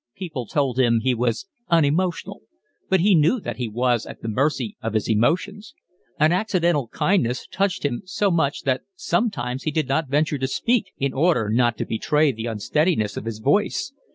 [0.15, 2.41] People told him he was unemotional;
[2.89, 5.75] but he knew that he was at the mercy of his emotions:
[6.19, 10.91] an accidental kindness touched him so much that sometimes he did not venture to speak
[10.97, 13.93] in order not to betray the unsteadiness of his voice.